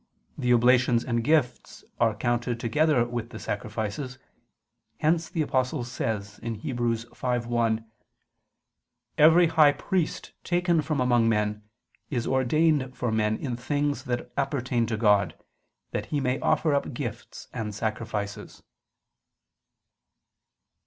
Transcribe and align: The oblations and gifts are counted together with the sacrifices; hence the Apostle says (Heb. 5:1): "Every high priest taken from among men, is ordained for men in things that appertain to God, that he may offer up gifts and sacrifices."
The 0.35 0.51
oblations 0.51 1.05
and 1.05 1.23
gifts 1.23 1.83
are 1.99 2.15
counted 2.15 2.59
together 2.59 3.05
with 3.05 3.29
the 3.29 3.37
sacrifices; 3.37 4.17
hence 4.99 5.29
the 5.29 5.43
Apostle 5.43 5.83
says 5.83 6.39
(Heb. 6.41 6.55
5:1): 6.79 7.85
"Every 9.19 9.45
high 9.45 9.73
priest 9.73 10.31
taken 10.43 10.81
from 10.81 10.99
among 10.99 11.29
men, 11.29 11.61
is 12.09 12.25
ordained 12.25 12.97
for 12.97 13.11
men 13.11 13.37
in 13.37 13.55
things 13.55 14.05
that 14.05 14.31
appertain 14.37 14.87
to 14.87 14.97
God, 14.97 15.37
that 15.91 16.07
he 16.07 16.19
may 16.19 16.39
offer 16.39 16.73
up 16.73 16.95
gifts 16.95 17.47
and 17.53 17.75
sacrifices." 17.75 18.63